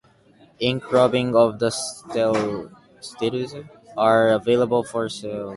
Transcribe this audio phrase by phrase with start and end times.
[0.59, 3.53] Ink rubbings of the steles
[3.95, 5.49] are available for sale.